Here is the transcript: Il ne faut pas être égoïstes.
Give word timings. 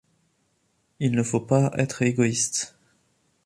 Il 0.99 1.11
ne 1.11 1.21
faut 1.21 1.41
pas 1.41 1.69
être 1.77 2.01
égoïstes. 2.01 2.75